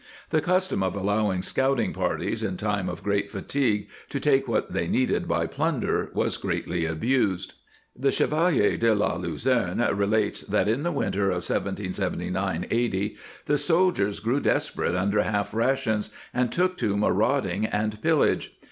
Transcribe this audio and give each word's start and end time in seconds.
^ 0.27 0.29
The 0.31 0.41
custom 0.41 0.81
of 0.81 0.95
allow 0.95 1.31
ing 1.31 1.43
scouting 1.43 1.93
parties 1.93 2.41
in 2.41 2.57
time 2.57 2.89
of 2.89 3.03
great 3.03 3.29
fatigue 3.29 3.87
to 4.09 4.19
take 4.19 4.47
what 4.47 4.73
they 4.73 4.87
needed 4.87 5.27
by 5.27 5.45
plunder 5.45 6.09
was 6.15 6.37
greatly 6.37 6.85
abused. 6.87 7.53
The 7.95 8.11
Chevalier 8.11 8.77
de 8.77 8.95
la 8.95 9.13
Luzerne 9.17 9.95
relates 9.95 10.41
that 10.41 10.67
in 10.67 10.81
the 10.81 10.91
winter 10.91 11.25
of 11.27 11.47
1779 11.47 12.65
80 12.71 13.15
the 13.45 13.59
soldiers 13.59 14.19
grew 14.21 14.39
des 14.39 14.71
perate 14.75 14.95
under 14.99 15.21
half 15.21 15.53
rations 15.53 16.09
and 16.33 16.51
took 16.51 16.77
to 16.77 16.97
marauding 16.97 17.67
and 17.67 18.01
pillage. 18.01 18.57